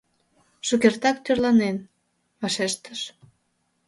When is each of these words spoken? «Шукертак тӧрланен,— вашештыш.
«Шукертак 0.67 1.17
тӧрланен,— 1.25 1.77
вашештыш. 2.41 3.01